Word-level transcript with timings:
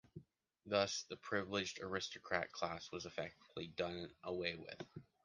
Thus 0.65 1.03
the 1.03 1.15
privileged 1.15 1.77
aristocratic 1.79 2.51
class 2.51 2.91
was 2.91 3.05
effectively 3.05 3.67
done 3.67 4.09
away 4.23 4.55
with. 4.55 4.81